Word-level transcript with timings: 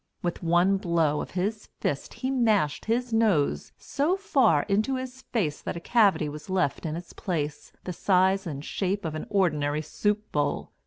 With 0.23 0.41
one 0.41 0.77
blow 0.77 1.21
of 1.21 1.29
his 1.37 1.67
fist 1.79 2.15
he 2.15 2.31
mashed 2.31 2.85
his 2.85 3.13
nose 3.13 3.71
so 3.77 4.17
far 4.17 4.63
into 4.63 4.95
his 4.95 5.21
face 5.21 5.61
that 5.61 5.77
a 5.77 5.79
cavity 5.79 6.27
was 6.27 6.49
left 6.49 6.87
in 6.87 6.95
its 6.95 7.13
place 7.13 7.71
the 7.83 7.93
size 7.93 8.47
and 8.47 8.65
shape 8.65 9.05
of 9.05 9.13
an 9.13 9.27
ordinary 9.29 9.83
soup 9.83 10.31
bowl. 10.31 10.71